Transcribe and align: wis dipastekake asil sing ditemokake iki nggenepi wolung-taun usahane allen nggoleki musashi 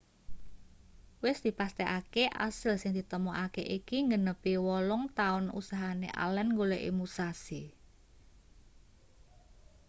wis 1.23 1.37
dipastekake 1.45 2.23
asil 2.47 2.73
sing 2.79 2.91
ditemokake 2.97 3.63
iki 3.77 3.97
nggenepi 4.05 4.53
wolung-taun 4.67 5.45
usahane 5.59 6.09
allen 6.23 6.47
nggoleki 6.51 6.89
musashi 6.99 7.63